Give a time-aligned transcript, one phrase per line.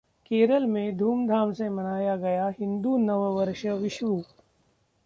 [0.25, 4.21] केरल में धूमधाम से मनाया गया हिंदू नववर्ष 'विषु'